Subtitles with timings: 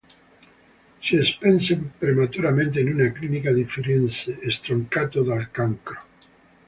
[0.99, 6.01] Si spense prematuramente in una clinica di Firenze, stroncato dal cancro.